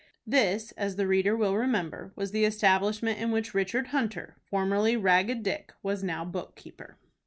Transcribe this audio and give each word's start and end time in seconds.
This, 0.25 0.71
as 0.77 0.95
the 0.95 1.05
reader 1.05 1.37
will 1.37 1.55
remember, 1.55 2.11
was 2.15 2.31
the 2.31 2.43
establishment 2.43 3.19
in 3.19 3.29
which 3.29 3.53
Richard 3.53 3.89
Hunter, 3.89 4.35
formerly 4.49 4.97
Ragged 4.97 5.43
Dick, 5.43 5.73
was 5.83 6.03
now 6.03 6.25
book 6.25 6.55
keeper. 6.55 6.97